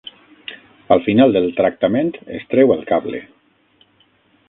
Al 0.95 1.03
final 1.09 1.35
del 1.37 1.45
tractament 1.61 2.11
es 2.41 2.51
treu 2.55 2.77
el 2.79 2.85
cable. 2.93 3.25